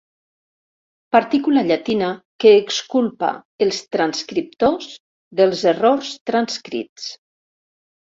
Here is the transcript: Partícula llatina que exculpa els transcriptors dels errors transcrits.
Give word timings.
Partícula 1.15 1.63
llatina 1.65 2.07
que 2.43 2.53
exculpa 2.61 3.29
els 3.65 3.81
transcriptors 3.97 4.87
dels 5.41 5.63
errors 5.73 6.11
transcrits. 6.31 7.07